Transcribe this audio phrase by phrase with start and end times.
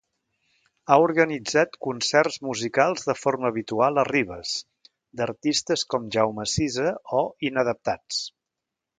[0.91, 4.53] Ha organitzat concerts musicals de forma habitual a Ribes,
[5.21, 6.87] d'artistes com Jaume Sisa
[7.19, 8.23] o Inadaptats.